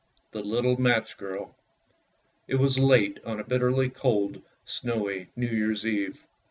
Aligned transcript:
THE 0.31 0.41
LITTLE 0.41 0.81
MATCH 0.81 1.15
GIRL 1.19 1.55
IT 2.47 2.55
was 2.55 2.79
late 2.79 3.19
on 3.23 3.39
a 3.39 3.43
bitterly 3.43 3.87
cold, 3.91 4.41
snowy, 4.65 5.27
New 5.35 5.45
Year's 5.45 5.85
Eve. 5.85 6.25